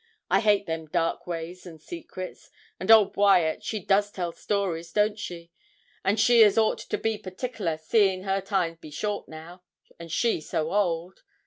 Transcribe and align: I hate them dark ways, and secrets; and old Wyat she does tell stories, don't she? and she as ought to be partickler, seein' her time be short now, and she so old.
I 0.31 0.39
hate 0.39 0.65
them 0.65 0.87
dark 0.87 1.27
ways, 1.27 1.67
and 1.67 1.79
secrets; 1.79 2.49
and 2.79 2.89
old 2.89 3.15
Wyat 3.15 3.63
she 3.63 3.79
does 3.79 4.09
tell 4.11 4.31
stories, 4.31 4.91
don't 4.91 5.19
she? 5.19 5.51
and 6.03 6.19
she 6.19 6.43
as 6.43 6.57
ought 6.57 6.79
to 6.79 6.97
be 6.97 7.19
partickler, 7.19 7.77
seein' 7.77 8.23
her 8.23 8.41
time 8.41 8.79
be 8.81 8.89
short 8.89 9.27
now, 9.27 9.61
and 9.99 10.11
she 10.11 10.41
so 10.41 10.71
old. 10.73 11.21